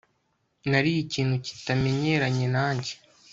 Nariye 0.69 0.99
ikintu 1.05 1.35
kitemeranya 1.45 2.47
nanjye 2.55 2.93